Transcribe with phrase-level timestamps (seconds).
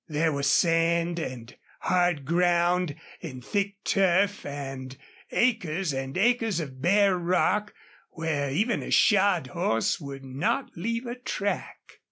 [0.09, 4.97] There were sand and hard ground and thick turf and
[5.29, 7.75] acres and acres of bare rock
[8.09, 11.99] where even a shod horse would not leave a track.